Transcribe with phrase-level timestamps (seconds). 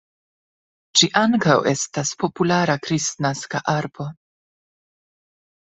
[1.01, 4.09] Ĝi ankaŭ estas populara kristnaska arbo.